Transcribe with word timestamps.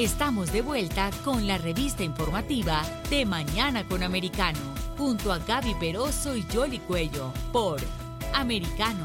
Estamos 0.00 0.50
de 0.50 0.62
vuelta 0.62 1.10
con 1.26 1.46
la 1.46 1.58
revista 1.58 2.02
informativa 2.02 2.82
de 3.10 3.26
Mañana 3.26 3.86
con 3.86 4.02
Americano, 4.02 4.58
junto 4.96 5.30
a 5.30 5.38
Gaby 5.40 5.74
Peroso 5.74 6.34
y 6.34 6.42
Jolly 6.50 6.78
Cuello, 6.78 7.30
por 7.52 7.82
Americano. 8.32 9.04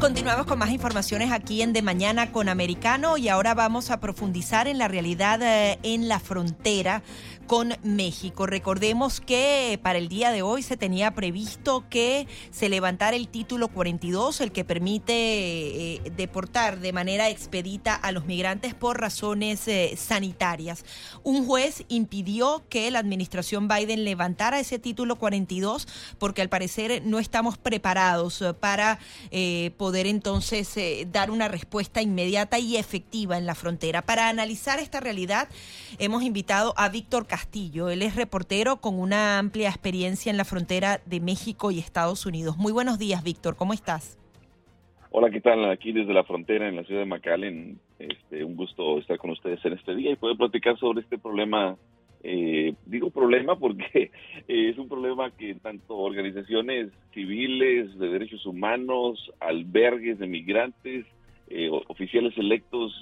continuamos 0.00 0.46
con 0.46 0.58
más 0.58 0.70
informaciones 0.70 1.30
aquí 1.30 1.60
en 1.60 1.74
De 1.74 1.82
Mañana 1.82 2.32
con 2.32 2.48
Americano 2.48 3.18
y 3.18 3.28
ahora 3.28 3.52
vamos 3.52 3.90
a 3.90 4.00
profundizar 4.00 4.66
en 4.66 4.78
la 4.78 4.88
realidad 4.88 5.42
eh, 5.42 5.78
en 5.82 6.08
la 6.08 6.18
frontera 6.20 7.02
con 7.50 7.74
México. 7.82 8.46
Recordemos 8.46 9.20
que 9.20 9.80
para 9.82 9.98
el 9.98 10.08
día 10.08 10.30
de 10.30 10.40
hoy 10.40 10.62
se 10.62 10.76
tenía 10.76 11.16
previsto 11.16 11.84
que 11.90 12.28
se 12.52 12.68
levantara 12.68 13.16
el 13.16 13.26
título 13.26 13.66
42, 13.66 14.40
el 14.40 14.52
que 14.52 14.64
permite 14.64 15.14
eh, 15.14 16.12
deportar 16.16 16.78
de 16.78 16.92
manera 16.92 17.28
expedita 17.28 17.96
a 17.96 18.12
los 18.12 18.26
migrantes 18.26 18.72
por 18.74 19.00
razones 19.00 19.66
eh, 19.66 19.96
sanitarias. 19.96 20.84
Un 21.24 21.44
juez 21.44 21.82
impidió 21.88 22.62
que 22.68 22.88
la 22.92 23.00
administración 23.00 23.66
Biden 23.66 24.04
levantara 24.04 24.60
ese 24.60 24.78
título 24.78 25.16
42 25.16 25.88
porque 26.20 26.42
al 26.42 26.50
parecer 26.50 27.02
no 27.04 27.18
estamos 27.18 27.58
preparados 27.58 28.40
eh, 28.42 28.54
para 28.54 29.00
poder 29.76 30.06
entonces 30.06 30.78
dar 31.10 31.32
una 31.32 31.48
respuesta 31.48 32.00
inmediata 32.00 32.60
y 32.60 32.76
efectiva 32.76 33.38
en 33.38 33.46
la 33.46 33.56
frontera. 33.56 34.02
Para 34.02 34.28
analizar 34.28 34.78
esta 34.78 35.00
realidad 35.00 35.48
hemos 35.98 36.22
invitado 36.22 36.74
a 36.76 36.88
Víctor 36.88 37.26
Castillo 37.26 37.39
Castillo. 37.40 37.88
Él 37.88 38.02
es 38.02 38.16
reportero 38.16 38.82
con 38.82 38.98
una 38.98 39.38
amplia 39.38 39.70
experiencia 39.70 40.28
en 40.28 40.36
la 40.36 40.44
frontera 40.44 41.00
de 41.06 41.20
México 41.20 41.70
y 41.70 41.78
Estados 41.78 42.26
Unidos. 42.26 42.58
Muy 42.58 42.70
buenos 42.70 42.98
días, 42.98 43.24
Víctor. 43.24 43.56
¿Cómo 43.56 43.72
estás? 43.72 44.18
Hola, 45.10 45.30
¿qué 45.30 45.40
tal? 45.40 45.64
Aquí 45.70 45.90
desde 45.92 46.12
la 46.12 46.24
frontera 46.24 46.68
en 46.68 46.76
la 46.76 46.84
ciudad 46.84 47.00
de 47.00 47.06
McAllen. 47.06 47.80
Este, 47.98 48.44
un 48.44 48.56
gusto 48.56 48.98
estar 48.98 49.16
con 49.16 49.30
ustedes 49.30 49.64
en 49.64 49.72
este 49.72 49.94
día 49.94 50.10
y 50.10 50.16
poder 50.16 50.36
platicar 50.36 50.78
sobre 50.78 51.00
este 51.00 51.16
problema. 51.16 51.76
Eh, 52.22 52.74
digo 52.84 53.08
problema 53.08 53.56
porque 53.56 54.10
es 54.48 54.76
un 54.76 54.88
problema 54.88 55.30
que 55.30 55.54
tanto 55.54 55.96
organizaciones 55.96 56.90
civiles 57.14 57.98
de 57.98 58.08
derechos 58.08 58.44
humanos, 58.44 59.32
albergues 59.40 60.18
de 60.18 60.26
migrantes, 60.26 61.06
eh, 61.48 61.70
oficiales 61.88 62.36
electos 62.36 62.92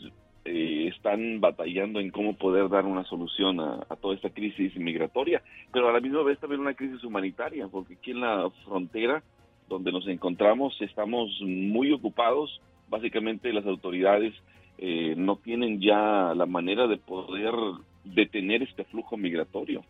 eh, 0.50 0.88
están 0.88 1.40
batallando 1.40 2.00
en 2.00 2.10
cómo 2.10 2.34
poder 2.34 2.70
dar 2.70 2.86
una 2.86 3.04
solución 3.04 3.60
a, 3.60 3.84
toda 4.00 4.14
esta 4.14 4.30
crisis 4.30 4.74
migratoria, 4.76 5.42
pero 5.72 5.90
a 5.90 5.92
la 5.92 6.00
misma 6.00 6.22
vez 6.22 6.38
también 6.38 6.62
una 6.62 6.72
crisis 6.72 7.04
humanitaria, 7.04 7.68
porque 7.68 7.94
aquí 7.94 8.12
en 8.12 8.20
la 8.20 8.50
frontera 8.64 9.22
donde 9.68 9.92
nos 9.92 10.08
encontramos 10.08 10.74
estamos 10.80 11.28
muy 11.42 11.92
ocupados, 11.92 12.62
básicamente 12.88 13.52
las 13.52 13.66
autoridades 13.66 14.32
eh, 14.78 15.14
no 15.18 15.36
tienen 15.36 15.82
ya 15.82 16.32
la 16.34 16.46
manera 16.46 16.86
de 16.86 16.96
poder 16.96 17.52
detener 18.04 18.62
este 18.62 18.84
flujo 18.84 19.18
migratorio. 19.18 19.84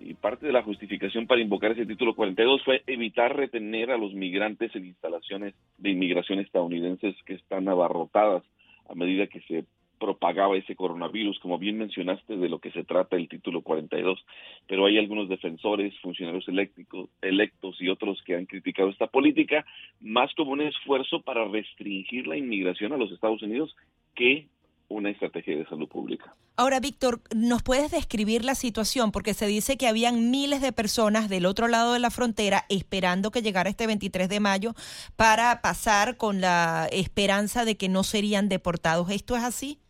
Y 0.00 0.14
parte 0.14 0.46
de 0.46 0.52
la 0.52 0.62
justificación 0.62 1.26
para 1.26 1.40
invocar 1.40 1.72
ese 1.72 1.86
título 1.86 2.14
42 2.14 2.62
fue 2.64 2.82
evitar 2.86 3.34
retener 3.34 3.90
a 3.90 3.96
los 3.96 4.14
migrantes 4.14 4.72
en 4.76 4.86
instalaciones 4.86 5.54
de 5.78 5.90
inmigración 5.90 6.38
estadounidenses 6.38 7.16
que 7.24 7.34
están 7.34 7.68
abarrotadas 7.68 8.44
a 8.88 8.94
medida 8.94 9.26
que 9.26 9.40
se 9.40 9.64
propagaba 9.98 10.56
ese 10.56 10.76
coronavirus, 10.76 11.38
como 11.40 11.58
bien 11.58 11.78
mencionaste 11.78 12.36
de 12.36 12.48
lo 12.48 12.58
que 12.58 12.70
se 12.70 12.84
trata 12.84 13.16
el 13.16 13.28
título 13.28 13.62
42, 13.62 14.24
pero 14.66 14.86
hay 14.86 14.98
algunos 14.98 15.28
defensores, 15.28 15.94
funcionarios 16.00 16.46
eléctricos, 16.48 17.08
electos 17.22 17.76
y 17.80 17.88
otros 17.88 18.22
que 18.22 18.36
han 18.36 18.46
criticado 18.46 18.90
esta 18.90 19.06
política 19.06 19.64
más 20.00 20.32
como 20.34 20.52
un 20.52 20.62
esfuerzo 20.62 21.22
para 21.22 21.46
restringir 21.46 22.26
la 22.26 22.36
inmigración 22.36 22.92
a 22.92 22.96
los 22.96 23.10
Estados 23.12 23.42
Unidos 23.42 23.74
que 24.14 24.48
una 24.88 25.10
estrategia 25.10 25.56
de 25.56 25.66
salud 25.66 25.88
pública. 25.88 26.34
Ahora, 26.56 26.80
Víctor, 26.80 27.20
¿nos 27.34 27.62
puedes 27.62 27.90
describir 27.90 28.44
la 28.44 28.54
situación? 28.54 29.12
Porque 29.12 29.34
se 29.34 29.46
dice 29.46 29.76
que 29.76 29.88
habían 29.88 30.30
miles 30.30 30.62
de 30.62 30.72
personas 30.72 31.28
del 31.28 31.46
otro 31.46 31.68
lado 31.68 31.92
de 31.92 31.98
la 31.98 32.10
frontera 32.10 32.64
esperando 32.68 33.30
que 33.30 33.42
llegara 33.42 33.68
este 33.68 33.86
23 33.86 34.28
de 34.28 34.40
mayo 34.40 34.74
para 35.16 35.60
pasar 35.60 36.16
con 36.16 36.40
la 36.40 36.88
esperanza 36.92 37.64
de 37.64 37.76
que 37.76 37.88
no 37.88 38.04
serían 38.04 38.48
deportados. 38.48 39.10
¿Esto 39.10 39.36
es 39.36 39.42
así? 39.42 39.80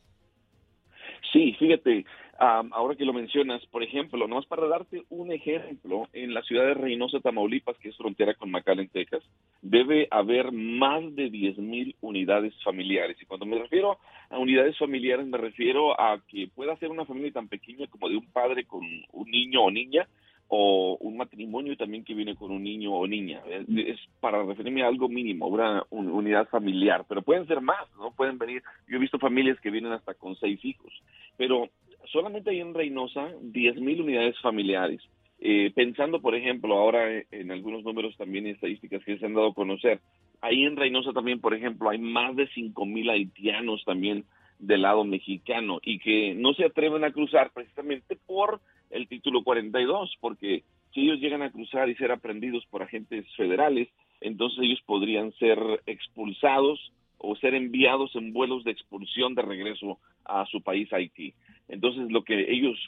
Sí, 1.37 1.53
fíjate, 1.59 2.07
ahora 2.39 2.97
que 2.97 3.05
lo 3.05 3.13
mencionas, 3.13 3.61
por 3.67 3.83
ejemplo, 3.83 4.27
nomás 4.27 4.47
para 4.47 4.67
darte 4.69 5.03
un 5.11 5.31
ejemplo, 5.31 6.09
en 6.15 6.33
la 6.33 6.41
ciudad 6.41 6.65
de 6.65 6.73
Reynosa, 6.73 7.21
Tamaulipas, 7.21 7.77
que 7.77 7.91
es 7.91 7.97
frontera 7.99 8.33
con 8.33 8.51
McAllen, 8.51 8.89
Texas, 8.89 9.23
debe 9.61 10.09
haber 10.11 10.51
más 10.51 11.03
de 11.15 11.31
10.000 11.31 11.95
unidades 12.01 12.55
familiares. 12.65 13.19
Y 13.21 13.27
cuando 13.27 13.45
me 13.45 13.59
refiero 13.59 13.99
a 14.31 14.39
unidades 14.39 14.79
familiares, 14.79 15.27
me 15.27 15.37
refiero 15.37 16.01
a 16.01 16.23
que 16.27 16.49
pueda 16.55 16.75
ser 16.79 16.91
una 16.91 17.05
familia 17.05 17.33
tan 17.33 17.49
pequeña 17.49 17.87
como 17.89 18.09
de 18.09 18.17
un 18.17 18.33
padre 18.33 18.65
con 18.65 18.81
un 19.13 19.31
niño 19.31 19.65
o 19.65 19.71
niña, 19.71 20.09
o 20.49 20.97
un 21.01 21.17
matrimonio 21.17 21.77
también 21.77 22.05
que 22.05 22.15
viene 22.15 22.37
con 22.37 22.51
un 22.51 22.63
niño 22.63 22.93
o 22.93 23.07
niña. 23.07 23.43
Es, 23.49 23.99
para 24.21 24.43
referirme 24.43 24.83
a 24.83 24.89
algo 24.89 25.09
mínimo, 25.09 25.49
una 25.49 25.85
unidad 25.91 26.49
familiar, 26.49 27.05
pero 27.09 27.23
pueden 27.23 27.47
ser 27.47 27.61
más, 27.61 27.89
¿no? 27.97 28.13
Pueden 28.13 28.39
venir, 28.39 28.63
yo 28.89 28.97
he 28.97 29.01
visto 29.01 29.19
familias 29.19 29.61
que 29.61 29.71
vienen 29.71 29.93
hasta 29.93 30.15
con 30.15 30.37
seis 30.37 30.65
hijos, 30.65 30.93
pero 31.37 31.69
solamente 32.13 32.51
hay 32.51 32.61
en 32.61 32.75
Reynosa 32.75 33.33
10.000 33.43 34.01
unidades 34.03 34.39
familiares. 34.41 35.01
Eh, 35.39 35.71
pensando, 35.75 36.23
por 36.23 36.35
ejemplo, 36.35 36.77
ahora 36.77 37.23
en 37.31 37.51
algunos 37.51 37.85
números 37.85 38.17
también 38.17 38.47
y 38.47 38.51
estadísticas 38.51 39.05
que 39.05 39.19
se 39.19 39.27
han 39.27 39.35
dado 39.35 39.49
a 39.49 39.55
conocer, 39.55 40.01
ahí 40.41 40.65
en 40.65 40.77
Reynosa 40.77 41.13
también, 41.13 41.41
por 41.41 41.55
ejemplo, 41.55 41.91
hay 41.91 41.99
más 41.99 42.37
de 42.37 42.49
5.000 42.49 43.11
haitianos 43.11 43.85
también 43.85 44.25
del 44.59 44.83
lado 44.83 45.05
mexicano 45.05 45.81
y 45.83 45.99
que 45.99 46.35
no 46.35 46.55
se 46.55 46.65
atreven 46.65 47.05
a 47.05 47.13
cruzar 47.13 47.51
precisamente 47.53 48.17
por 48.27 48.61
el 48.91 49.09
título 49.09 49.43
42, 49.43 50.17
porque 50.21 50.65
si 50.93 51.03
ellos 51.03 51.21
llegan 51.21 51.43
a 51.43 51.51
cruzar 51.51 51.89
y 51.89 51.95
ser 51.97 52.13
aprendidos 52.13 52.65
por 52.67 52.83
agentes 52.83 53.27
federales, 53.37 53.89
entonces 54.21 54.61
ellos 54.63 54.81
podrían 54.87 55.33
ser 55.33 55.59
expulsados 55.87 56.93
o 57.19 57.37
ser 57.37 57.55
enviados 57.55 58.15
en 58.17 58.33
vuelos 58.33 58.65
de 58.65 58.71
expulsión 58.71 59.35
de 59.35 59.43
regreso 59.43 59.99
a 60.25 60.47
su 60.47 60.63
país 60.63 60.93
Haití. 60.93 61.35
Entonces 61.69 62.11
lo 62.11 62.25
que 62.25 62.51
ellos 62.51 62.79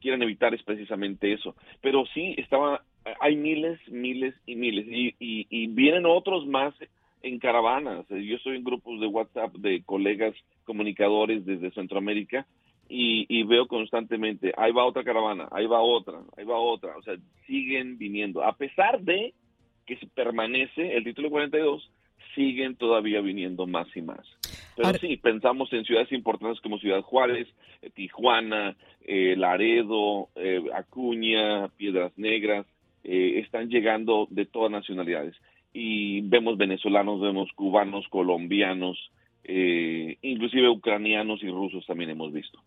quieren 0.00 0.22
evitar 0.22 0.54
es 0.54 0.62
precisamente 0.62 1.32
eso. 1.32 1.54
Pero 1.80 2.04
sí, 2.14 2.34
estaba, 2.38 2.82
hay 3.20 3.36
miles, 3.36 3.78
miles 3.88 4.34
y 4.46 4.56
miles. 4.56 4.86
Y, 4.88 5.14
y, 5.18 5.46
y 5.50 5.66
vienen 5.68 6.06
otros 6.06 6.46
más 6.46 6.74
en 7.22 7.38
caravanas. 7.38 8.06
Yo 8.08 8.36
estoy 8.36 8.56
en 8.56 8.64
grupos 8.64 9.00
de 9.00 9.06
WhatsApp 9.06 9.54
de 9.56 9.82
colegas 9.84 10.34
comunicadores 10.64 11.44
desde 11.44 11.70
Centroamérica 11.72 12.46
y, 12.92 13.42
veo 13.44 13.66
constantemente, 13.68 14.52
ahí 14.56 14.72
va 14.72 14.84
otra 14.84 15.04
caravana, 15.04 15.48
ahí 15.52 15.66
va 15.66 15.80
otra, 15.80 16.18
ahí 16.36 16.44
va 16.44 16.58
otra. 16.58 16.96
O 16.96 17.02
sea, 17.02 17.14
siguen 17.46 17.98
viniendo. 17.98 18.42
A 18.42 18.56
pesar 18.56 19.00
de 19.00 19.32
que 19.86 19.96
se 19.96 20.06
permanece 20.06 20.96
el 20.96 21.04
título 21.04 21.30
42, 21.30 21.88
siguen 22.34 22.74
todavía 22.76 23.20
viniendo 23.20 23.66
más 23.66 23.86
y 23.96 24.02
más. 24.02 24.26
Pero 24.76 24.92
sí, 24.94 25.16
pensamos 25.16 25.72
en 25.72 25.84
ciudades 25.84 26.10
importantes 26.12 26.60
como 26.60 26.78
Ciudad 26.78 27.02
Juárez, 27.02 27.48
eh, 27.82 27.90
Tijuana, 27.90 28.76
eh, 29.04 29.34
Laredo, 29.36 30.28
eh, 30.34 30.62
Acuña, 30.74 31.68
Piedras 31.76 32.12
Negras, 32.16 32.66
están 33.02 33.70
llegando 33.70 34.28
de 34.30 34.44
todas 34.44 34.70
nacionalidades 34.70 35.34
y 35.72 36.20
vemos 36.22 36.58
venezolanos, 36.58 37.20
vemos 37.20 37.50
cubanos, 37.54 38.06
colombianos, 38.08 38.98
eh, 39.44 40.18
inclusive 40.22 40.68
ucranianos 40.68 41.42
y 41.42 41.48
rusos 41.48 41.86
también 41.86 42.10
hemos 42.10 42.32
visto. 42.32 42.60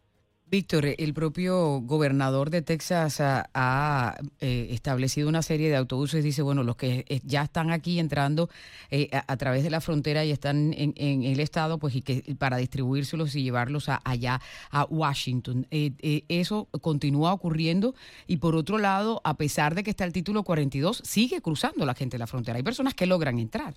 Víctor, 0.53 0.85
el 0.85 1.15
propio 1.15 1.81
gobernador 1.81 2.51
de 2.51 2.61
Texas 2.61 3.19
ha, 3.19 4.15
eh, 4.39 4.67
establecido 4.69 5.27
una 5.27 5.41
serie 5.41 5.67
de 5.67 5.75
autobuses. 5.75 6.23
Dice, 6.23 6.43
bueno, 6.43 6.61
los 6.61 6.75
que 6.75 7.05
eh, 7.09 7.21
ya 7.23 7.41
están 7.41 7.71
aquí 7.71 7.97
entrando 7.97 8.51
eh, 8.91 9.09
a, 9.11 9.35
través 9.37 9.63
de 9.63 9.71
la 9.71 9.81
frontera 9.81 10.23
y 10.25 10.29
están 10.29 10.71
en, 10.77 11.23
el 11.23 11.39
estado, 11.39 11.79
pues 11.79 11.95
y 11.95 12.03
que 12.03 12.35
para 12.37 12.57
distribuírselos 12.57 13.35
y 13.35 13.41
llevarlos 13.41 13.89
allá 14.03 14.41
a 14.69 14.83
Washington. 14.83 15.65
eso 15.71 16.69
continúa 16.81 17.33
ocurriendo 17.33 17.95
y 18.27 18.37
por 18.37 18.55
otro 18.55 18.77
lado, 18.77 19.21
a 19.23 19.33
pesar 19.37 19.73
de 19.73 19.81
que 19.81 19.89
está 19.89 20.05
el 20.05 20.13
título 20.13 20.43
42, 20.43 21.01
sigue 21.03 21.41
cruzando 21.41 21.83
la 21.83 21.95
gente 21.95 22.19
la 22.19 22.27
frontera. 22.27 22.57
Hay 22.57 22.63
personas 22.63 22.93
que 22.93 23.07
logran 23.07 23.39
entrar. 23.39 23.73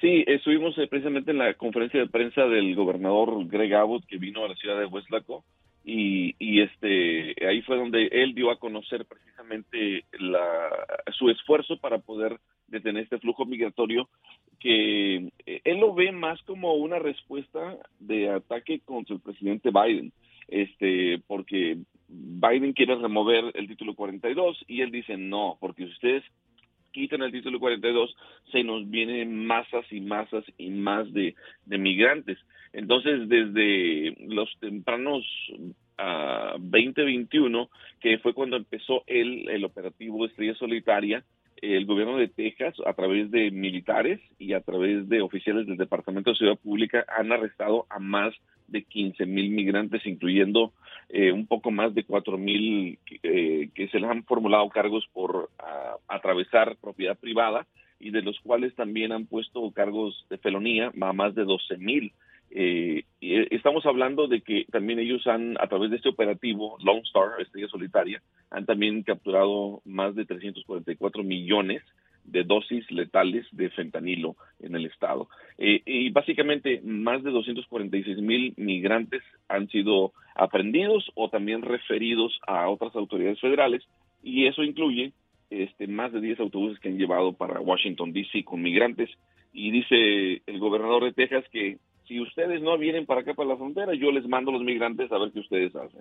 Sí, 0.00 0.24
estuvimos 0.28 0.78
eh, 0.78 0.86
precisamente 0.86 1.32
en 1.32 1.38
la 1.38 1.54
conferencia 1.54 1.98
de 1.98 2.08
prensa 2.08 2.46
del 2.46 2.74
gobernador 2.76 3.46
Greg 3.48 3.74
Abbott 3.74 4.06
que 4.06 4.16
vino 4.18 4.44
a 4.44 4.48
la 4.48 4.54
ciudad 4.54 4.78
de 4.78 4.86
Westlaco 4.86 5.44
y, 5.84 6.36
y 6.38 6.60
este 6.60 7.34
ahí 7.44 7.62
fue 7.62 7.76
donde 7.76 8.06
él 8.12 8.34
dio 8.34 8.50
a 8.52 8.58
conocer 8.58 9.06
precisamente 9.06 10.04
la, 10.20 10.68
su 11.12 11.30
esfuerzo 11.30 11.78
para 11.78 11.98
poder 11.98 12.38
detener 12.68 13.04
este 13.04 13.18
flujo 13.18 13.44
migratorio 13.44 14.08
que 14.60 15.30
eh, 15.46 15.60
él 15.64 15.78
lo 15.78 15.94
ve 15.94 16.12
más 16.12 16.40
como 16.42 16.74
una 16.74 17.00
respuesta 17.00 17.76
de 17.98 18.30
ataque 18.30 18.80
contra 18.84 19.16
el 19.16 19.20
presidente 19.20 19.70
Biden. 19.70 20.12
Este 20.46 21.20
porque 21.26 21.78
Biden 22.06 22.72
quiere 22.72 22.94
remover 22.94 23.50
el 23.54 23.66
título 23.66 23.94
42 23.94 24.64
y 24.68 24.82
él 24.82 24.92
dice 24.92 25.16
no 25.16 25.56
porque 25.60 25.84
ustedes 25.84 26.22
quitan 26.98 27.22
el 27.22 27.32
título 27.32 27.60
42, 27.60 28.14
se 28.52 28.64
nos 28.64 28.88
vienen 28.90 29.46
masas 29.46 29.84
y 29.90 30.00
masas 30.00 30.44
y 30.56 30.70
más 30.70 31.12
de, 31.12 31.34
migrantes. 31.66 32.38
Entonces, 32.72 33.28
desde 33.28 34.16
los 34.26 34.50
tempranos 34.60 35.24
2021, 36.58 37.62
ah, 37.62 37.76
que 38.00 38.18
fue 38.18 38.34
cuando 38.34 38.56
empezó 38.56 39.04
el, 39.06 39.48
el 39.48 39.64
operativo 39.64 40.26
Estrella 40.26 40.54
Solitaria, 40.54 41.24
el 41.62 41.86
gobierno 41.86 42.16
de 42.18 42.28
Texas, 42.28 42.74
a 42.86 42.92
través 42.92 43.30
de 43.30 43.50
militares 43.50 44.20
y 44.38 44.52
a 44.52 44.60
través 44.60 45.08
de 45.08 45.22
oficiales 45.22 45.66
del 45.66 45.76
Departamento 45.76 46.30
de 46.30 46.36
Ciudad 46.36 46.58
Pública, 46.58 47.04
han 47.16 47.32
arrestado 47.32 47.86
a 47.90 47.98
más 47.98 48.34
de 48.68 48.84
15 48.84 49.26
mil 49.26 49.50
migrantes, 49.50 50.04
incluyendo 50.06 50.72
eh, 51.10 51.32
un 51.32 51.46
poco 51.46 51.70
más 51.70 51.94
de 51.94 52.04
4 52.04 52.36
mil 52.36 52.98
eh, 53.22 53.70
que 53.74 53.88
se 53.88 53.98
les 53.98 54.10
han 54.10 54.24
formulado 54.24 54.68
cargos 54.68 55.08
por 55.12 55.50
ah, 55.58 55.96
atravesar 56.06 56.76
propiedad 56.76 57.18
privada 57.18 57.66
y 57.98 58.10
de 58.10 58.22
los 58.22 58.38
cuales 58.40 58.74
también 58.74 59.12
han 59.12 59.26
puesto 59.26 59.70
cargos 59.72 60.26
de 60.28 60.38
felonía 60.38 60.92
a 61.00 61.12
más 61.12 61.34
de 61.34 61.44
12 61.44 61.78
mil. 61.78 62.12
Eh, 62.50 63.04
estamos 63.20 63.84
hablando 63.84 64.26
de 64.26 64.40
que 64.40 64.64
también 64.70 64.98
ellos 64.98 65.26
han, 65.26 65.56
a 65.60 65.66
través 65.66 65.90
de 65.90 65.96
este 65.96 66.08
operativo, 66.08 66.76
Lone 66.82 67.02
Star, 67.04 67.40
Estrella 67.40 67.68
Solitaria, 67.68 68.22
han 68.50 68.66
también 68.66 69.02
capturado 69.02 69.82
más 69.84 70.14
de 70.14 70.24
344 70.24 71.22
millones 71.22 71.82
de 72.24 72.44
dosis 72.44 72.90
letales 72.90 73.46
de 73.52 73.70
fentanilo 73.70 74.36
en 74.60 74.76
el 74.76 74.86
estado. 74.86 75.28
Eh, 75.56 75.82
y 76.08 76.10
básicamente 76.10 76.80
más 76.82 77.22
de 77.22 77.30
246 77.30 78.18
mil 78.18 78.54
migrantes 78.56 79.22
han 79.46 79.68
sido 79.68 80.14
aprendidos 80.34 81.10
o 81.14 81.28
también 81.28 81.60
referidos 81.60 82.40
a 82.46 82.66
otras 82.70 82.96
autoridades 82.96 83.38
federales 83.40 83.82
y 84.22 84.46
eso 84.46 84.62
incluye 84.64 85.12
este, 85.50 85.86
más 85.86 86.10
de 86.12 86.22
10 86.22 86.40
autobuses 86.40 86.80
que 86.80 86.88
han 86.88 86.96
llevado 86.96 87.34
para 87.34 87.60
Washington, 87.60 88.14
D.C. 88.14 88.42
con 88.42 88.62
migrantes. 88.62 89.10
Y 89.52 89.70
dice 89.70 90.42
el 90.46 90.58
gobernador 90.58 91.04
de 91.04 91.12
Texas 91.12 91.44
que 91.52 91.76
si 92.06 92.20
ustedes 92.20 92.62
no 92.62 92.78
vienen 92.78 93.04
para 93.04 93.20
acá, 93.20 93.34
para 93.34 93.50
la 93.50 93.56
frontera, 93.56 93.92
yo 93.94 94.10
les 94.10 94.26
mando 94.26 94.50
a 94.50 94.54
los 94.54 94.62
migrantes 94.62 95.12
a 95.12 95.18
ver 95.18 95.30
qué 95.32 95.40
ustedes 95.40 95.76
hacen. 95.76 96.00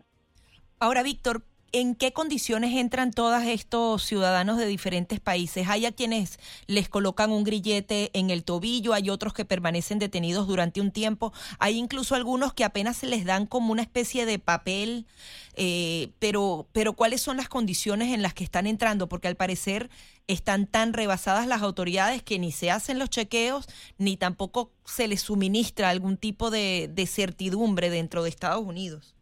Ahora, 0.80 1.04
Víctor, 1.04 1.42
¿En 1.74 1.96
qué 1.96 2.14
condiciones 2.14 2.74
entran 2.74 3.12
todos 3.12 3.44
estos 3.44 4.02
ciudadanos 4.02 4.58
de 4.58 4.66
diferentes 4.66 5.20
países? 5.20 5.68
Hay 5.68 5.86
a 5.86 5.92
quienes 5.92 6.40
les 6.66 6.88
colocan 6.88 7.30
un 7.30 7.44
grillete 7.44 8.10
en 8.14 8.30
el 8.30 8.46
tobillo, 8.46 8.94
hay 8.94 9.10
otros 9.10 9.34
que 9.34 9.44
permanecen 9.44 10.00
detenidos 10.00 10.48
durante 10.48 10.80
un 10.80 10.92
tiempo, 10.92 11.34
hay 11.60 11.78
incluso 11.78 12.16
algunos 12.16 12.54
que 12.54 12.64
apenas 12.64 12.96
se 12.96 13.06
les 13.06 13.26
dan 13.26 13.46
como 13.46 13.74
una 13.74 13.82
especie 13.82 14.26
de 14.26 14.40
papel, 14.40 15.08
eh, 15.56 16.12
pero, 16.20 16.70
pero 16.72 16.94
¿cuáles 16.94 17.22
son 17.22 17.36
las 17.36 17.50
condiciones 17.50 18.14
en 18.14 18.22
las 18.22 18.34
que 18.34 18.46
están 18.46 18.66
entrando? 18.66 19.10
Porque 19.10 19.28
al 19.28 19.36
parecer 19.36 19.90
están 20.28 20.68
tan 20.68 20.94
rebasadas 20.94 21.48
las 21.48 21.62
autoridades 21.62 22.24
que 22.24 22.40
ni 22.40 22.54
se 22.54 22.72
hacen 22.72 22.98
los 22.98 23.10
chequeos, 23.10 23.68
ni 23.98 24.16
tampoco 24.16 24.72
se 24.86 25.10
les 25.10 25.22
suministra 25.22 25.90
algún 25.90 26.16
tipo 26.16 26.50
de 26.50 27.10
certidumbre 27.12 27.90
dentro 27.90 28.24
de 28.24 28.30
Estados 28.30 28.66
Unidos. 28.66 29.17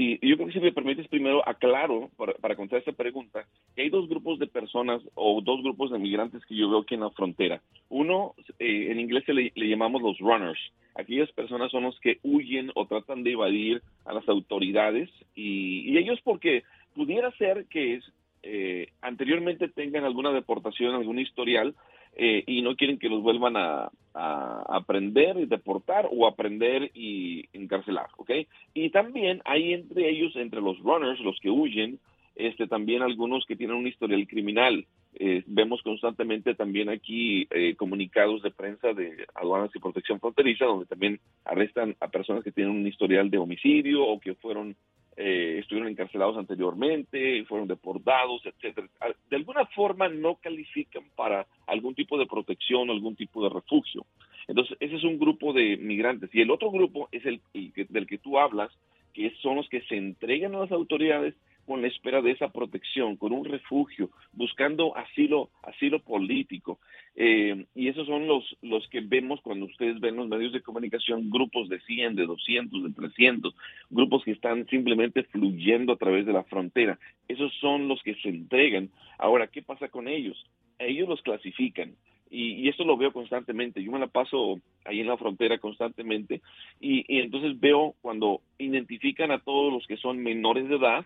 Sí, 0.00 0.18
yo 0.22 0.36
creo 0.36 0.46
que 0.46 0.54
si 0.54 0.60
me 0.60 0.72
permites 0.72 1.08
primero 1.08 1.46
aclaro 1.46 2.08
para, 2.16 2.32
para 2.32 2.56
contestar 2.56 2.78
esta 2.78 2.92
pregunta 2.92 3.44
que 3.76 3.82
hay 3.82 3.90
dos 3.90 4.08
grupos 4.08 4.38
de 4.38 4.46
personas 4.46 5.02
o 5.14 5.42
dos 5.42 5.62
grupos 5.62 5.90
de 5.90 5.98
migrantes 5.98 6.42
que 6.46 6.56
yo 6.56 6.70
veo 6.70 6.78
aquí 6.78 6.94
en 6.94 7.02
la 7.02 7.10
frontera. 7.10 7.60
Uno, 7.90 8.34
eh, 8.58 8.86
en 8.90 8.98
inglés 8.98 9.24
le, 9.28 9.52
llamamos 9.54 10.00
los 10.00 10.18
runners. 10.18 10.58
Aquellas 10.94 11.30
personas 11.32 11.70
son 11.70 11.82
los 11.82 12.00
que 12.00 12.18
huyen 12.22 12.72
o 12.76 12.86
tratan 12.86 13.24
de 13.24 13.32
evadir 13.32 13.82
a 14.06 14.14
las 14.14 14.26
autoridades 14.26 15.10
y, 15.34 15.98
ellos 15.98 16.18
porque 16.24 16.62
pudiera 16.94 17.30
ser 17.32 17.66
que 17.66 18.00
eh, 18.42 18.88
anteriormente 19.02 19.68
tengan 19.68 20.04
alguna 20.04 20.32
deportación, 20.32 20.94
algún 20.94 21.18
historial 21.18 21.74
eh, 22.16 22.44
y 22.46 22.62
no 22.62 22.76
quieren 22.76 22.98
que 22.98 23.08
los 23.08 23.22
vuelvan 23.22 23.56
a, 23.56 23.90
aprender 24.12 25.38
y 25.38 25.46
deportar 25.46 26.08
o 26.10 26.26
aprender 26.26 26.90
y 26.94 27.48
encarcelar, 27.52 28.08
¿ok? 28.16 28.30
Y 28.74 28.90
también 28.90 29.40
hay 29.44 29.72
entre 29.72 30.10
ellos, 30.10 30.34
entre 30.34 30.60
los 30.60 30.78
runners, 30.80 31.20
los 31.20 31.38
que 31.40 31.48
huyen, 31.48 32.00
este, 32.34 32.66
también 32.66 33.02
algunos 33.02 33.46
que 33.46 33.54
tienen 33.54 33.76
un 33.76 33.86
historial 33.86 34.26
criminal. 34.26 34.84
Eh, 35.14 35.44
vemos 35.46 35.80
constantemente 35.82 36.54
también 36.54 36.88
aquí 36.88 37.46
eh, 37.50 37.76
comunicados 37.76 38.42
de 38.42 38.50
prensa 38.50 38.92
de 38.92 39.26
aduanas 39.34 39.70
y 39.74 39.78
protección 39.78 40.18
fronteriza, 40.18 40.64
donde 40.64 40.86
también 40.86 41.20
arrestan 41.44 41.96
a 42.00 42.08
personas 42.08 42.42
que 42.42 42.52
tienen 42.52 42.74
un 42.74 42.86
historial 42.86 43.30
de 43.30 43.38
homicidio 43.38 44.04
o 44.04 44.18
que 44.18 44.34
fueron 44.34 44.74
eh, 45.16 45.58
estuvieron 45.60 45.90
encarcelados 45.90 46.36
anteriormente, 46.36 47.44
fueron 47.44 47.68
deportados, 47.68 48.42
etcétera. 48.44 48.88
De 49.28 49.36
alguna 49.36 49.66
forma 49.66 50.08
no 50.08 50.36
califican 50.36 51.04
para 51.16 51.46
algún 51.66 51.94
tipo 51.94 52.18
de 52.18 52.26
protección 52.26 52.90
algún 52.90 53.16
tipo 53.16 53.42
de 53.42 53.50
refugio. 53.50 54.06
Entonces, 54.48 54.76
ese 54.80 54.96
es 54.96 55.04
un 55.04 55.18
grupo 55.18 55.52
de 55.52 55.76
migrantes. 55.76 56.30
Y 56.32 56.40
el 56.40 56.50
otro 56.50 56.70
grupo 56.70 57.08
es 57.12 57.24
el, 57.26 57.40
del 57.88 58.06
que 58.06 58.18
tú 58.18 58.38
hablas, 58.38 58.70
que 59.12 59.30
son 59.42 59.56
los 59.56 59.68
que 59.68 59.82
se 59.82 59.96
entregan 59.96 60.54
a 60.54 60.60
las 60.60 60.72
autoridades 60.72 61.34
con 61.70 61.82
la 61.82 61.86
espera 61.86 62.20
de 62.20 62.32
esa 62.32 62.48
protección, 62.48 63.14
con 63.14 63.30
un 63.32 63.44
refugio, 63.44 64.10
buscando 64.32 64.96
asilo, 64.96 65.50
asilo 65.62 66.00
político. 66.00 66.80
Eh, 67.14 67.64
y 67.76 67.86
esos 67.86 68.08
son 68.08 68.26
los, 68.26 68.56
los 68.60 68.88
que 68.88 69.00
vemos 69.02 69.40
cuando 69.40 69.66
ustedes 69.66 70.00
ven 70.00 70.16
los 70.16 70.26
medios 70.26 70.52
de 70.52 70.62
comunicación, 70.62 71.30
grupos 71.30 71.68
de 71.68 71.78
100, 71.82 72.16
de 72.16 72.26
200, 72.26 72.82
de 72.82 72.90
300, 72.92 73.54
grupos 73.88 74.24
que 74.24 74.32
están 74.32 74.66
simplemente 74.66 75.22
fluyendo 75.22 75.92
a 75.92 75.96
través 75.96 76.26
de 76.26 76.32
la 76.32 76.42
frontera. 76.42 76.98
Esos 77.28 77.54
son 77.60 77.86
los 77.86 78.02
que 78.02 78.16
se 78.16 78.30
entregan. 78.30 78.90
Ahora, 79.16 79.46
¿qué 79.46 79.62
pasa 79.62 79.86
con 79.86 80.08
ellos? 80.08 80.44
Ellos 80.80 81.08
los 81.08 81.22
clasifican. 81.22 81.94
Y, 82.32 82.64
y, 82.64 82.68
esto 82.68 82.84
lo 82.84 82.96
veo 82.96 83.12
constantemente. 83.12 83.80
Yo 83.80 83.92
me 83.92 83.98
la 84.00 84.08
paso 84.08 84.60
ahí 84.84 85.00
en 85.00 85.06
la 85.06 85.16
frontera 85.16 85.58
constantemente 85.58 86.40
y, 86.80 87.04
y, 87.06 87.20
entonces 87.20 87.58
veo 87.58 87.94
cuando 88.00 88.40
identifican 88.58 89.30
a 89.30 89.38
todos 89.38 89.72
los 89.72 89.86
que 89.86 89.96
son 89.96 90.18
menores 90.18 90.68
de 90.68 90.76
edad 90.76 91.04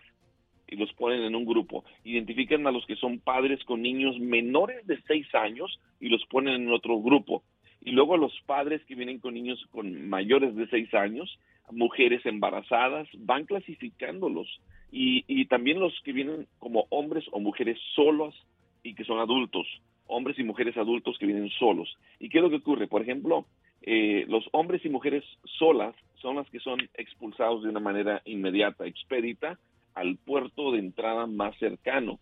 y 0.67 0.75
los 0.75 0.91
ponen 0.93 1.21
en 1.21 1.35
un 1.35 1.45
grupo. 1.45 1.83
Identifican 2.03 2.65
a 2.67 2.71
los 2.71 2.85
que 2.85 2.95
son 2.95 3.19
padres 3.19 3.63
con 3.65 3.81
niños 3.81 4.19
menores 4.19 4.85
de 4.87 4.99
seis 5.07 5.27
años 5.35 5.79
y 5.99 6.09
los 6.09 6.25
ponen 6.25 6.63
en 6.63 6.71
otro 6.71 6.99
grupo. 6.99 7.43
Y 7.81 7.91
luego 7.91 8.15
a 8.15 8.17
los 8.17 8.33
padres 8.45 8.83
que 8.85 8.95
vienen 8.95 9.19
con 9.19 9.35
niños 9.35 9.63
con 9.71 10.09
mayores 10.09 10.55
de 10.55 10.67
seis 10.67 10.91
años, 10.93 11.39
mujeres 11.71 12.25
embarazadas, 12.25 13.07
van 13.19 13.45
clasificándolos. 13.45 14.47
Y, 14.91 15.45
también 15.45 15.79
los 15.79 15.93
que 16.03 16.13
vienen 16.13 16.47
como 16.57 16.87
hombres 16.89 17.25
o 17.31 17.39
mujeres 17.39 17.77
solos 17.93 18.33
y 18.81 18.95
que 18.95 19.03
son 19.03 19.19
adultos, 19.19 19.67
hombres 20.07 20.39
y 20.39 20.43
mujeres 20.43 20.77
adultos 20.77 21.17
que 21.19 21.25
vienen 21.25 21.49
solos. 21.49 21.95
¿Y 22.19 22.29
qué 22.29 22.39
es 22.39 22.43
lo 22.43 22.49
que 22.49 22.57
ocurre? 22.57 22.87
Por 22.87 23.01
ejemplo, 23.01 23.45
eh, 23.81 24.25
los 24.27 24.47
hombres 24.51 24.83
y 24.85 24.89
mujeres 24.89 25.23
solas 25.59 25.95
son 26.21 26.37
las 26.37 26.49
que 26.49 26.59
son 26.59 26.79
expulsados 26.95 27.63
de 27.63 27.69
una 27.69 27.79
manera 27.79 28.21
inmediata, 28.25 28.87
expedita, 28.87 29.59
al 29.95 30.17
puerto 30.17 30.71
de 30.71 30.79
entrada 30.79 31.25
más 31.25 31.57
cercano. 31.57 32.19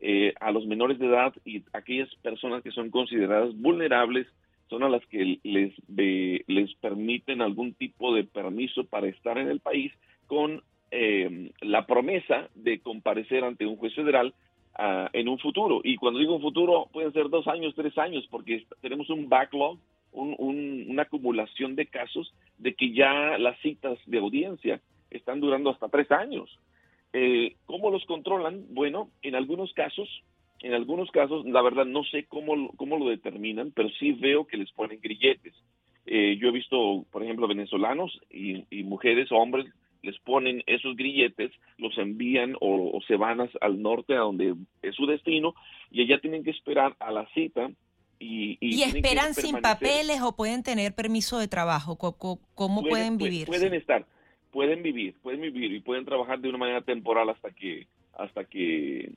Eh, 0.00 0.34
a 0.40 0.50
los 0.50 0.66
menores 0.66 0.98
de 0.98 1.06
edad 1.06 1.32
y 1.44 1.62
aquellas 1.72 2.12
personas 2.16 2.62
que 2.62 2.72
son 2.72 2.90
consideradas 2.90 3.54
vulnerables 3.56 4.26
son 4.68 4.82
a 4.82 4.88
las 4.88 5.04
que 5.06 5.38
les, 5.44 5.72
les 5.88 6.74
permiten 6.76 7.40
algún 7.40 7.74
tipo 7.74 8.12
de 8.14 8.24
permiso 8.24 8.84
para 8.84 9.06
estar 9.06 9.38
en 9.38 9.48
el 9.48 9.60
país 9.60 9.92
con 10.26 10.62
eh, 10.90 11.50
la 11.60 11.86
promesa 11.86 12.48
de 12.54 12.80
comparecer 12.80 13.44
ante 13.44 13.64
un 13.64 13.76
juez 13.76 13.94
federal 13.94 14.34
ah, 14.74 15.08
en 15.12 15.28
un 15.28 15.38
futuro. 15.38 15.80
Y 15.84 15.96
cuando 15.96 16.20
digo 16.20 16.34
un 16.34 16.42
futuro, 16.42 16.88
pueden 16.92 17.12
ser 17.12 17.28
dos 17.30 17.46
años, 17.48 17.74
tres 17.74 17.96
años, 17.96 18.26
porque 18.30 18.66
tenemos 18.80 19.08
un 19.08 19.28
backlog, 19.28 19.78
una 20.12 21.02
acumulación 21.02 21.74
de 21.74 21.86
casos 21.86 22.34
de 22.58 22.74
que 22.74 22.92
ya 22.92 23.38
las 23.38 23.58
citas 23.60 23.98
de 24.04 24.18
audiencia 24.18 24.80
están 25.10 25.40
durando 25.40 25.70
hasta 25.70 25.88
tres 25.88 26.10
años. 26.10 26.58
Eh, 27.12 27.56
¿Cómo 27.66 27.90
los 27.90 28.04
controlan? 28.06 28.64
Bueno, 28.70 29.10
en 29.22 29.34
algunos 29.34 29.72
casos, 29.74 30.08
en 30.60 30.74
algunos 30.74 31.10
casos, 31.10 31.44
la 31.44 31.60
verdad 31.62 31.84
no 31.84 32.04
sé 32.04 32.24
cómo, 32.24 32.70
cómo 32.76 32.98
lo 32.98 33.08
determinan, 33.08 33.72
pero 33.72 33.88
sí 33.98 34.12
veo 34.12 34.46
que 34.46 34.56
les 34.56 34.70
ponen 34.72 35.00
grilletes. 35.00 35.54
Eh, 36.06 36.36
yo 36.40 36.48
he 36.48 36.52
visto, 36.52 37.04
por 37.10 37.22
ejemplo, 37.22 37.46
venezolanos 37.46 38.18
y, 38.30 38.64
mujeres 38.84 39.30
o 39.30 39.36
hombres 39.36 39.66
les 40.02 40.18
ponen 40.20 40.64
esos 40.66 40.96
grilletes, 40.96 41.52
los 41.78 41.96
envían 41.96 42.56
o, 42.60 42.98
se 43.06 43.14
van 43.14 43.38
al 43.60 43.82
norte 43.82 44.14
a 44.14 44.20
donde 44.20 44.56
es 44.82 44.96
su 44.96 45.06
destino 45.06 45.54
y 45.92 46.02
allá 46.02 46.20
tienen 46.20 46.42
que 46.42 46.50
esperar 46.50 46.96
a 46.98 47.12
la 47.12 47.28
cita 47.34 47.70
y, 48.18 48.82
esperan 48.82 49.34
sin 49.34 49.60
papeles 49.60 50.20
o 50.22 50.34
pueden 50.34 50.62
tener 50.62 50.94
permiso 50.94 51.38
de 51.38 51.46
trabajo. 51.46 51.96
¿Cómo, 51.96 52.82
pueden, 52.82 53.16
vivir? 53.16 53.46
Pueden 53.46 53.74
estar, 53.74 54.04
pueden 54.52 54.82
vivir, 54.82 55.16
pueden 55.22 55.40
vivir 55.40 55.72
y 55.72 55.80
pueden 55.80 56.04
trabajar 56.04 56.38
de 56.38 56.48
una 56.48 56.58
manera 56.58 56.82
temporal 56.82 57.28
hasta 57.30 57.50
que 57.50 57.88
hasta 58.12 58.44
que 58.44 59.12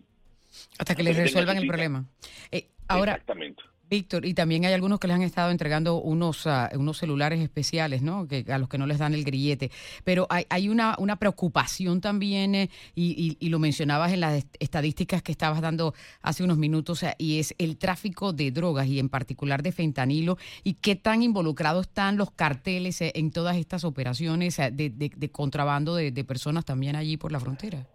hasta 0.79 0.95
que 0.95 1.03
les 1.03 1.17
resuelvan 1.17 1.57
el 1.57 1.67
problema. 1.67 2.05
Eh, 2.51 2.67
ahora, 2.87 3.11
Exactamente. 3.13 3.61
Víctor, 3.89 4.25
y 4.25 4.33
también 4.33 4.65
hay 4.65 4.73
algunos 4.73 4.99
que 4.99 5.07
les 5.07 5.15
han 5.15 5.21
estado 5.21 5.51
entregando 5.51 6.01
unos, 6.01 6.47
ah, 6.47 6.69
unos 6.73 6.97
celulares 6.97 7.39
especiales, 7.39 8.01
¿no? 8.01 8.27
Que, 8.27 8.43
a 8.51 8.57
los 8.57 8.67
que 8.67 8.77
no 8.77 8.87
les 8.87 8.97
dan 8.97 9.13
el 9.13 9.23
grillete. 9.23 9.69
Pero 10.03 10.25
hay, 10.29 10.45
hay 10.49 10.69
una, 10.69 10.95
una 10.97 11.17
preocupación 11.17 12.01
también, 12.01 12.55
eh, 12.55 12.69
y, 12.95 13.37
y, 13.39 13.49
lo 13.49 13.59
mencionabas 13.59 14.11
en 14.11 14.21
las 14.21 14.47
estadísticas 14.59 15.21
que 15.21 15.31
estabas 15.31 15.61
dando 15.61 15.93
hace 16.21 16.43
unos 16.43 16.57
minutos, 16.57 17.05
y 17.17 17.39
es 17.39 17.53
el 17.59 17.77
tráfico 17.77 18.33
de 18.33 18.51
drogas 18.51 18.87
y 18.87 18.99
en 18.99 19.09
particular 19.09 19.61
de 19.61 19.71
fentanilo, 19.71 20.37
y 20.63 20.75
qué 20.75 20.95
tan 20.95 21.21
involucrados 21.21 21.87
están 21.87 22.17
los 22.17 22.31
carteles 22.31 23.01
eh, 23.01 23.11
en 23.15 23.31
todas 23.31 23.55
estas 23.57 23.83
operaciones 23.83 24.57
eh, 24.59 24.71
de, 24.71 24.89
de, 24.89 25.29
contrabando 25.29 25.95
de, 25.95 26.11
de 26.11 26.23
personas 26.23 26.65
también 26.65 26.95
allí 26.95 27.17
por 27.17 27.31
la 27.31 27.39
frontera. 27.39 27.85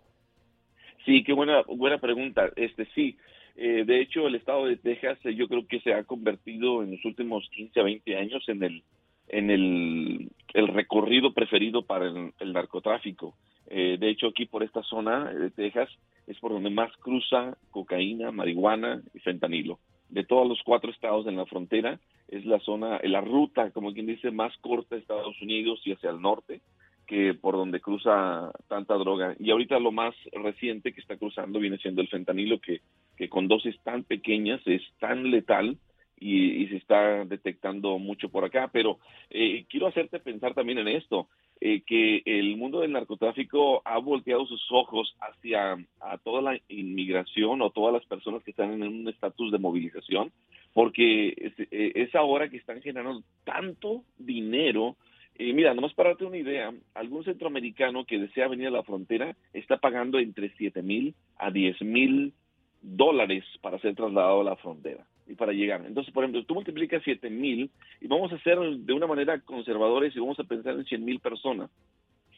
Sí, 1.05 1.25
qué 1.25 1.33
buena, 1.33 1.63
buena 1.63 1.99
pregunta. 1.99 2.51
Este 2.57 2.87
sí, 2.95 3.17
eh, 3.63 3.85
de 3.85 4.01
hecho, 4.01 4.27
el 4.27 4.37
estado 4.37 4.65
de 4.65 4.79
Texas 4.79 5.19
eh, 5.25 5.35
yo 5.35 5.47
creo 5.47 5.67
que 5.67 5.81
se 5.81 5.93
ha 5.93 6.05
convertido 6.05 6.83
en 6.83 6.93
los 6.93 7.05
últimos 7.05 7.47
15 7.51 7.81
a 7.81 7.83
20 7.83 8.17
años 8.17 8.43
en 8.49 8.63
el 8.63 8.83
en 9.29 9.51
el, 9.51 10.31
recorrido 10.69 11.35
preferido 11.35 11.83
para 11.83 12.07
el, 12.07 12.53
narcotráfico. 12.53 13.37
Eh, 13.67 13.99
de 14.01 14.09
hecho, 14.09 14.29
aquí 14.29 14.47
por 14.47 14.63
esta 14.63 14.83
zona 14.83 15.31
de 15.33 15.51
Texas 15.51 15.91
es 16.27 16.39
por 16.41 16.53
donde 16.53 16.71
más 16.71 16.91
cruza 16.97 17.59
cocaína, 17.71 18.33
marihuana 18.33 19.03
y 19.13 19.19
fentanilo. 19.19 19.79
De 20.09 20.25
todos 20.25 20.49
los 20.49 20.61
cuatro 20.65 20.91
estados 20.91 21.27
en 21.27 21.37
la 21.37 21.45
frontera, 21.45 22.01
es 22.29 22.47
la 22.47 22.61
zona, 22.61 22.99
la 23.05 23.21
ruta, 23.21 23.71
como 23.73 23.93
quien 23.93 24.07
dice, 24.07 24.31
más 24.31 24.57
corta 24.63 24.95
de 24.95 25.03
Estados 25.03 25.41
Unidos 25.43 25.83
y 25.85 25.93
hacia 25.93 26.11
el 26.11 26.21
norte 26.23 26.63
que 27.11 27.35
por 27.35 27.57
donde 27.57 27.81
cruza 27.81 28.53
tanta 28.69 28.95
droga. 28.95 29.35
Y 29.41 29.51
ahorita 29.51 29.81
lo 29.81 29.91
más 29.91 30.15
reciente 30.31 30.93
que 30.93 31.01
está 31.01 31.17
cruzando 31.17 31.59
viene 31.59 31.77
siendo 31.79 32.03
el 32.03 32.09
fentanilo, 32.09 32.61
que, 32.61 32.83
que 33.21 33.29
con 33.29 33.49
dosis 33.49 33.79
tan 33.83 34.03
pequeñas 34.03 34.63
es 34.65 34.81
tan 34.99 35.31
letal 35.31 35.77
y, 36.19 36.67
se 36.69 36.77
está 36.77 37.27
detectando 37.27 37.99
mucho 37.99 38.31
por 38.31 38.47
acá. 38.47 38.71
Pero 38.73 38.99
eh, 39.29 39.67
quiero 39.69 39.89
hacerte 39.89 40.21
pensar 40.21 40.55
también 40.55 40.79
en 40.79 40.89
esto, 40.89 41.29
eh, 41.61 41.83
que 41.83 42.23
el 42.25 42.57
mundo 42.57 42.81
del 42.81 42.93
narcotráfico 42.93 43.83
ha 43.85 43.99
volteado 43.99 44.47
sus 44.47 44.67
ojos 44.73 45.15
hacia 45.21 45.77
toda 46.25 46.41
la 46.41 46.59
inmigración 46.69 47.61
o 47.61 47.69
todas 47.69 47.93
las 47.93 48.07
personas 48.07 48.43
que 48.43 48.53
están 48.53 48.73
en 48.73 48.85
un 48.85 49.07
estatus 49.07 49.53
de 49.53 49.59
movilización, 49.59 50.33
porque 50.73 51.35
es, 51.37 51.53
eh, 51.71 52.09
ahora 52.15 52.49
que 52.49 52.57
están 52.57 52.81
generando 52.81 53.23
tanto 53.45 54.03
dinero 54.17 54.97
y 55.39 55.53
mira, 55.55 55.73
nomás 55.75 55.95
para 55.95 56.11
darte 56.11 56.27
una 56.27 56.37
idea, 56.37 56.73
algún 56.95 57.25
centroamericano 57.25 58.05
que 58.05 58.19
desea 58.19 58.49
venir 58.49 58.69
a 58.69 58.73
la 58.73 58.83
frontera 58.83 59.37
está 59.55 59.79
pagando 59.79 60.19
entre 60.19 60.51
7 60.57 60.83
mil 60.83 61.15
a 61.37 61.51
10 61.51 61.81
mil 61.83 62.35
dólares 62.83 63.45
para 63.61 63.79
ser 63.79 63.95
trasladado 63.95 64.41
a 64.41 64.45
la 64.45 64.57
frontera 64.57 65.07
y 65.27 65.35
para 65.35 65.53
llegar. 65.53 65.85
Entonces, 65.87 66.13
por 66.13 66.25
ejemplo, 66.25 66.45
tú 66.45 66.55
multiplicas 66.55 67.03
7 67.05 67.31
mil 67.31 67.71
y 68.01 68.07
vamos 68.07 68.33
a 68.33 68.37
hacer 68.37 68.59
de 68.59 68.93
una 68.93 69.07
manera 69.07 69.41
conservadores 69.41 70.15
y 70.15 70.21
vamos 70.21 70.39
a 70.41 70.45
pensar 70.45 70.75
en 70.75 70.85
100 70.85 71.05
mil 71.05 71.21
personas. 71.21 71.71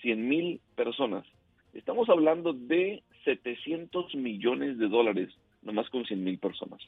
100 0.02 0.28
mil 0.28 0.60
personas. 0.74 1.24
Estamos 1.72 2.08
hablando 2.08 2.52
de 2.52 3.02
700 3.24 4.14
millones 4.14 4.78
de 4.78 4.88
dólares, 4.88 5.30
nomás 5.62 5.88
con 5.88 6.04
100 6.04 6.22
mil 6.22 6.38
personas. 6.38 6.80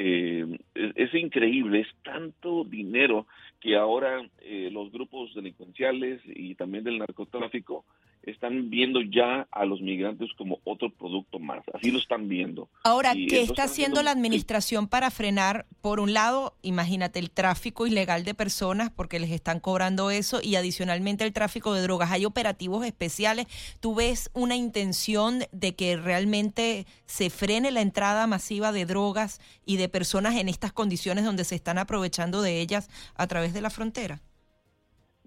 Eh, 0.00 0.46
es, 0.74 1.12
increíble, 1.14 1.80
es 1.80 1.88
tanto 2.04 2.62
dinero 2.62 3.26
que 3.60 3.76
ahora 3.76 4.22
eh, 4.40 4.70
los 4.72 4.92
grupos 4.92 5.34
delincuenciales 5.34 6.20
y 6.24 6.54
también 6.54 6.84
del 6.84 6.98
narcotráfico 6.98 7.84
están 8.30 8.70
viendo 8.70 9.00
ya 9.00 9.46
a 9.50 9.64
los 9.64 9.80
migrantes 9.80 10.30
como 10.36 10.60
otro 10.64 10.90
producto 10.90 11.38
más. 11.38 11.62
Así 11.72 11.90
lo 11.90 11.98
están 11.98 12.28
viendo. 12.28 12.68
Ahora, 12.84 13.14
¿qué 13.14 13.42
está 13.42 13.64
haciendo 13.64 14.02
la 14.02 14.10
administración 14.10 14.88
para 14.88 15.10
frenar, 15.10 15.66
por 15.80 16.00
un 16.00 16.12
lado, 16.12 16.54
imagínate, 16.62 17.18
el 17.18 17.30
tráfico 17.30 17.86
ilegal 17.86 18.24
de 18.24 18.34
personas 18.34 18.90
porque 18.90 19.18
les 19.18 19.30
están 19.30 19.60
cobrando 19.60 20.10
eso 20.10 20.40
y 20.42 20.56
adicionalmente 20.56 21.24
el 21.24 21.32
tráfico 21.32 21.74
de 21.74 21.82
drogas? 21.82 22.10
¿Hay 22.10 22.24
operativos 22.24 22.84
especiales? 22.84 23.46
¿Tú 23.80 23.94
ves 23.94 24.30
una 24.34 24.56
intención 24.56 25.44
de 25.52 25.74
que 25.74 25.96
realmente 25.96 26.86
se 27.06 27.30
frene 27.30 27.70
la 27.70 27.80
entrada 27.80 28.26
masiva 28.26 28.72
de 28.72 28.86
drogas 28.86 29.40
y 29.64 29.76
de 29.76 29.88
personas 29.88 30.36
en 30.36 30.48
estas 30.48 30.72
condiciones 30.72 31.24
donde 31.24 31.44
se 31.44 31.54
están 31.54 31.78
aprovechando 31.78 32.42
de 32.42 32.60
ellas 32.60 32.88
a 33.14 33.26
través 33.26 33.52
de 33.54 33.60
la 33.60 33.70
frontera? 33.70 34.20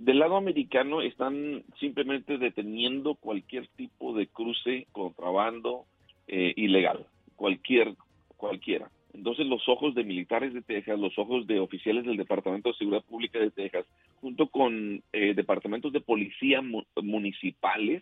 Del 0.02 0.18
lado 0.18 0.36
americano 0.36 1.04
están 1.04 1.64
simplemente 1.80 2.40
deteniendo 2.40 3.14
cualquier 3.14 3.68
tipo 3.68 4.16
de 4.16 4.26
cruce, 4.26 4.88
contrabando 4.92 5.86
eh, 6.28 6.54
ilegal, 6.56 7.06
cualquier, 7.36 7.94
cualquiera. 8.36 8.90
Entonces 9.14 9.46
los 9.46 9.70
ojos 9.70 9.94
de 9.94 10.04
militares 10.04 10.56
de 10.56 10.64
Texas, 10.64 10.98
los 10.98 11.20
ojos 11.20 11.46
de 11.46 11.60
oficiales 11.60 12.04
del 12.04 12.18
Departamento 12.18 12.70
de 12.70 12.78
Seguridad 12.78 13.04
Pública 13.04 13.38
de 13.38 13.52
Texas, 13.52 13.86
junto 14.20 14.48
con 14.48 15.04
eh, 15.14 15.36
departamentos 15.36 15.94
de 15.94 16.02
policía 16.02 16.64
municipales, 16.96 18.02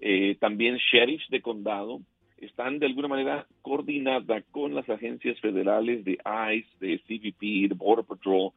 eh, 0.00 0.36
también 0.40 0.78
sheriffs 0.90 1.30
de 1.30 1.40
condado, 1.40 2.00
están 2.38 2.80
de 2.80 2.86
alguna 2.86 3.06
manera 3.06 3.46
coordinada 3.62 4.42
con 4.50 4.74
las 4.74 4.90
agencias 4.90 5.38
federales 5.38 6.04
de 6.04 6.18
ICE, 6.52 6.68
de 6.80 6.98
CBP, 6.98 7.68
de 7.68 7.74
Border 7.76 8.04
Patrol, 8.04 8.50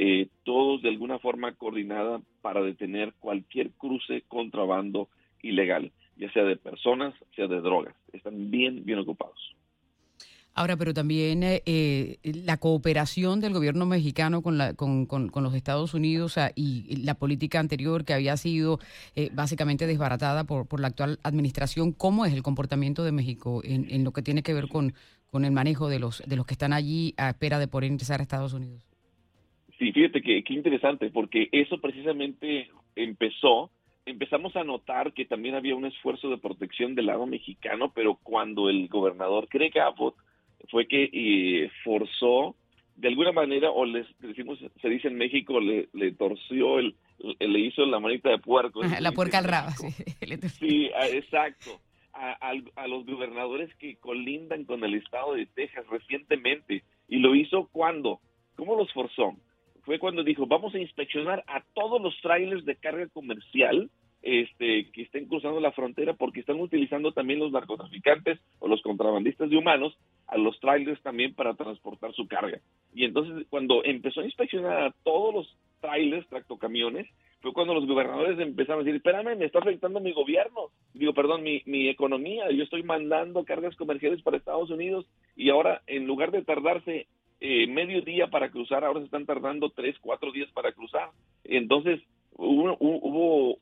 eh, 0.00 0.28
todos 0.44 0.80
de 0.80 0.90
alguna 0.90 1.18
forma 1.18 1.52
coordinada 1.56 2.20
para 2.40 2.62
detener 2.62 3.14
cualquier 3.18 3.72
cruce 3.72 4.22
contrabando 4.28 5.08
ilegal, 5.42 5.90
ya 6.16 6.30
sea 6.32 6.44
de 6.44 6.54
personas, 6.56 7.14
sea 7.34 7.48
de 7.48 7.60
drogas. 7.60 7.96
Están 8.12 8.48
bien, 8.48 8.84
bien 8.84 9.00
ocupados. 9.00 9.56
Ahora, 10.54 10.76
pero 10.76 10.94
también 10.94 11.42
eh, 11.42 11.62
eh, 11.66 12.18
la 12.22 12.58
cooperación 12.58 13.40
del 13.40 13.52
gobierno 13.52 13.86
mexicano 13.86 14.40
con, 14.40 14.56
la, 14.56 14.74
con, 14.74 15.06
con, 15.06 15.42
los 15.42 15.54
Estados 15.54 15.94
Unidos 15.94 16.36
y 16.54 17.02
la 17.02 17.14
política 17.14 17.58
anterior 17.58 18.04
que 18.04 18.14
había 18.14 18.36
sido 18.36 18.78
básicamente 19.32 19.88
desbaratada 19.88 20.44
por, 20.44 20.68
por 20.68 20.78
la 20.78 20.88
actual 20.88 21.18
administración, 21.24 21.90
¿cómo 21.90 22.24
es 22.24 22.32
el 22.32 22.44
comportamiento 22.44 23.02
de 23.02 23.10
México 23.10 23.62
en, 23.64 23.90
en 23.90 24.04
lo 24.04 24.12
que 24.12 24.22
tiene 24.22 24.44
que 24.44 24.54
ver 24.54 24.68
con, 24.68 24.94
con 25.26 25.44
el 25.44 25.50
manejo 25.50 25.88
de 25.88 25.98
los, 25.98 26.22
de 26.24 26.36
los 26.36 26.46
que 26.46 26.54
están 26.54 26.72
allí 26.72 27.14
a 27.16 27.30
espera 27.30 27.58
de 27.58 27.66
poder 27.66 27.90
ingresar 27.90 28.20
a 28.20 28.22
Estados 28.22 28.52
Unidos? 28.52 28.87
Sí, 29.78 29.92
fíjate 29.92 30.20
que, 30.22 30.42
qué 30.42 30.54
interesante, 30.54 31.10
porque 31.10 31.48
eso 31.52 31.78
precisamente 31.78 32.68
empezó, 32.96 33.70
empezamos 34.06 34.56
a 34.56 34.64
notar 34.64 35.12
que 35.12 35.24
también 35.24 35.54
había 35.54 35.76
un 35.76 35.86
esfuerzo 35.86 36.30
de 36.30 36.38
protección 36.38 36.96
del 36.96 37.06
lado 37.06 37.26
mexicano, 37.26 37.92
pero 37.94 38.18
cuando 38.22 38.68
el 38.70 38.88
gobernador 38.88 39.46
Greg 39.48 39.78
Abbott 39.78 40.16
fue 40.70 40.88
que 40.88 41.08
eh, 41.12 41.70
forzó, 41.84 42.56
de 42.96 43.06
alguna 43.06 43.30
manera, 43.30 43.70
o 43.70 43.84
les 43.84 44.06
decimos, 44.18 44.58
se 44.82 44.88
dice 44.88 45.06
en 45.06 45.16
México, 45.16 45.60
le, 45.60 45.88
le 45.92 46.10
torció, 46.10 46.80
el, 46.80 46.96
le 47.38 47.60
hizo 47.60 47.86
la 47.86 48.00
manita 48.00 48.30
de 48.30 48.38
puerco. 48.38 48.82
la 48.82 49.12
puerca 49.12 49.38
al 49.38 49.44
rabo, 49.44 49.70
sí. 49.70 49.88
sí, 50.58 50.90
exacto. 51.12 51.80
A, 52.12 52.32
a, 52.74 52.88
los 52.88 53.06
gobernadores 53.06 53.72
que 53.76 53.94
colindan 53.98 54.64
con 54.64 54.82
el 54.82 54.94
estado 54.94 55.34
de 55.34 55.46
Texas 55.46 55.86
recientemente. 55.88 56.82
Y 57.06 57.18
lo 57.18 57.36
hizo 57.36 57.68
cuando? 57.70 58.18
¿Cómo 58.56 58.74
los 58.74 58.92
forzó? 58.92 59.36
Fue 59.88 59.98
cuando 59.98 60.22
dijo, 60.22 60.46
vamos 60.46 60.74
a 60.74 60.78
inspeccionar 60.78 61.42
a 61.46 61.62
todos 61.72 61.98
los 62.02 62.14
trailers 62.20 62.62
de 62.66 62.76
carga 62.76 63.08
comercial 63.08 63.88
este, 64.20 64.90
que 64.90 65.00
estén 65.00 65.24
cruzando 65.24 65.60
la 65.60 65.72
frontera 65.72 66.12
porque 66.12 66.40
están 66.40 66.60
utilizando 66.60 67.12
también 67.12 67.38
los 67.38 67.52
narcotraficantes 67.52 68.38
o 68.58 68.68
los 68.68 68.82
contrabandistas 68.82 69.48
de 69.48 69.56
humanos 69.56 69.96
a 70.26 70.36
los 70.36 70.60
trailers 70.60 71.00
también 71.00 71.32
para 71.32 71.54
transportar 71.54 72.12
su 72.12 72.28
carga. 72.28 72.60
Y 72.92 73.06
entonces 73.06 73.46
cuando 73.48 73.82
empezó 73.82 74.20
a 74.20 74.26
inspeccionar 74.26 74.78
a 74.78 74.94
todos 75.04 75.34
los 75.34 75.56
trailers, 75.80 76.28
tractocamiones, 76.28 77.06
fue 77.40 77.54
cuando 77.54 77.72
los 77.72 77.86
gobernadores 77.86 78.38
empezaron 78.40 78.82
a 78.82 78.84
decir, 78.84 78.96
espérame, 78.96 79.38
me 79.38 79.46
está 79.46 79.60
afectando 79.60 80.00
mi 80.00 80.12
gobierno, 80.12 80.68
digo, 80.92 81.14
perdón, 81.14 81.42
mi, 81.44 81.62
mi 81.64 81.88
economía, 81.88 82.50
yo 82.50 82.62
estoy 82.62 82.82
mandando 82.82 83.42
cargas 83.46 83.74
comerciales 83.76 84.20
para 84.20 84.36
Estados 84.36 84.68
Unidos 84.68 85.06
y 85.34 85.48
ahora 85.48 85.80
en 85.86 86.06
lugar 86.06 86.30
de 86.30 86.42
tardarse 86.42 87.06
eh, 87.40 87.66
medio 87.66 88.02
día 88.02 88.28
para 88.28 88.50
cruzar, 88.50 88.84
ahora 88.84 89.00
se 89.00 89.06
están 89.06 89.26
tardando 89.26 89.70
tres, 89.70 89.96
cuatro 90.00 90.32
días 90.32 90.50
para 90.52 90.72
cruzar. 90.72 91.10
Entonces, 91.44 92.00
hubo, 92.32 92.76
hubo 92.80 93.56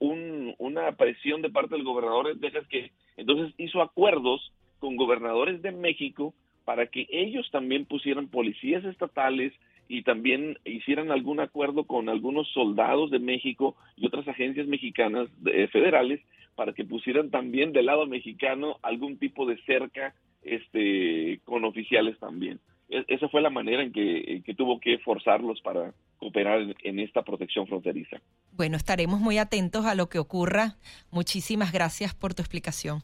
una 0.59 0.93
presión 0.93 1.43
de 1.43 1.51
parte 1.51 1.75
del 1.75 1.85
gobernador 1.85 2.29
de 2.29 2.41
Texas 2.41 2.67
que 2.69 2.91
entonces 3.17 3.55
hizo 3.59 3.83
acuerdos 3.83 4.53
con 4.79 4.97
gobernadores 4.97 5.63
de 5.63 5.73
México 5.73 6.35
para 6.65 6.87
que 6.87 7.07
ellos 7.11 7.49
también 7.51 7.87
pusieran 7.87 8.29
policías 8.29 8.85
estatales 8.85 9.53
y 9.89 10.03
también 10.03 10.59
hicieran 10.65 11.11
algún 11.11 11.41
acuerdo 11.41 11.85
con 11.85 12.09
algunos 12.09 12.49
soldados 12.53 13.11
de 13.11 13.21
México 13.21 13.77
y 13.97 14.07
otras 14.07 14.27
agencias 14.27 14.67
mexicanas 14.67 15.29
eh, 15.47 15.69
federales 15.69 16.21
para 16.57 16.73
que 16.73 16.85
pusieran 16.85 17.31
también 17.31 17.73
del 17.73 17.87
lado 17.87 18.07
mexicano 18.07 18.79
algún 18.83 19.19
tipo 19.19 19.47
de 19.47 19.59
cerca 19.63 20.15
este 20.43 21.41
con 21.45 21.65
oficiales 21.65 22.19
también. 22.19 22.59
E, 22.89 23.05
esa 23.09 23.29
fue 23.29 23.41
la 23.41 23.51
manera 23.51 23.83
en 23.83 23.93
que, 23.93 24.43
tuvo 24.57 24.81
que 24.81 24.99
forzarlos 24.99 25.61
para 25.61 25.93
cooperar 26.19 26.61
en, 26.83 26.99
esta 26.99 27.23
protección 27.23 27.67
fronteriza. 27.67 28.21
Bueno, 28.53 28.77
estaremos 28.77 29.21
muy 29.21 29.39
atentos 29.39 29.85
a 29.85 29.95
lo 29.95 30.09
que 30.09 30.19
ocurra. 30.19 30.77
Muchísimas 31.11 31.73
gracias 31.73 32.15
por 32.15 32.35
tu 32.35 32.43
explicación. 32.43 33.01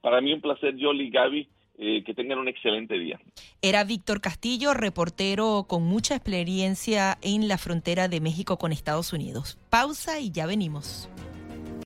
Para 0.00 0.20
mí 0.20 0.32
un 0.32 0.40
placer, 0.40 0.76
Yoli, 0.76 1.10
Gaby. 1.10 1.48
Eh, 1.76 2.04
que 2.04 2.14
tengan 2.14 2.38
un 2.38 2.46
excelente 2.46 2.96
día. 2.96 3.18
Era 3.60 3.82
Víctor 3.82 4.20
Castillo, 4.20 4.74
reportero 4.74 5.66
con 5.68 5.82
mucha 5.82 6.14
experiencia 6.14 7.18
en 7.20 7.48
la 7.48 7.58
frontera 7.58 8.06
de 8.06 8.20
México 8.20 8.58
con 8.58 8.70
Estados 8.70 9.12
Unidos. 9.12 9.58
Pausa 9.70 10.20
y 10.20 10.30
ya 10.30 10.46
venimos. 10.46 11.10